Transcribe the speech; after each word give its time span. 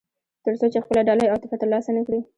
تر 0.45 0.53
څو 0.59 0.65
چې 0.73 0.79
خپله 0.83 1.01
ډالۍ 1.07 1.27
او 1.29 1.37
تحفه 1.41 1.57
ترلاسه 1.61 1.89
نه 1.97 2.01
کړي. 2.07 2.19